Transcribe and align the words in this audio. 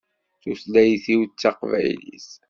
Tutlayt-iw 0.41 1.19
d 1.25 1.31
Taqbaylit. 1.41 2.29